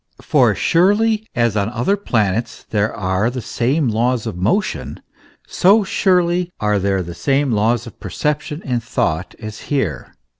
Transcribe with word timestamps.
For 0.23 0.53
as 0.53 0.57
surely 0.57 1.27
as 1.35 1.55
on 1.55 1.67
the 1.67 1.75
other 1.77 1.95
planets 1.95 2.65
there 2.71 2.91
are 2.91 3.29
the 3.29 3.39
same 3.39 3.87
laws 3.87 4.25
of 4.25 4.35
motion, 4.35 4.99
so 5.45 5.83
surely 5.83 6.51
are 6.59 6.79
there 6.79 7.03
the 7.03 7.13
same 7.13 7.51
laws 7.51 7.85
of 7.85 7.99
percep 7.99 8.41
tion 8.41 8.63
and 8.65 8.83
thought 8.83 9.35
as 9.39 9.59
here. 9.69 10.15